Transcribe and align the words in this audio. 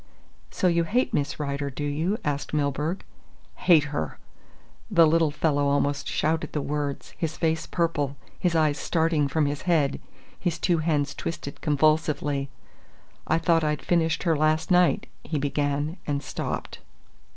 "So 0.49 0.65
you 0.67 0.85
hate 0.85 1.13
Miss 1.13 1.39
Rider, 1.39 1.69
do 1.69 1.83
you?" 1.83 2.17
asked 2.25 2.55
Milburgh. 2.55 3.03
"Hate 3.57 3.83
her!" 3.93 4.17
The 4.89 5.05
little 5.05 5.29
fellow 5.29 5.67
almost 5.67 6.07
shouted 6.07 6.53
the 6.53 6.59
words, 6.63 7.13
his 7.19 7.37
face 7.37 7.67
purple, 7.67 8.15
his 8.39 8.55
eyes 8.55 8.79
starting 8.79 9.27
from 9.27 9.45
his 9.45 9.61
head, 9.69 10.01
his 10.39 10.57
two 10.57 10.79
hands 10.79 11.13
twisted 11.13 11.61
convulsively. 11.61 12.49
"I 13.27 13.37
thought 13.37 13.63
I'd 13.63 13.83
finished 13.85 14.23
her 14.23 14.35
last 14.35 14.71
night," 14.71 15.05
he 15.23 15.37
began, 15.37 15.97
and 16.07 16.23
stopped. 16.23 16.79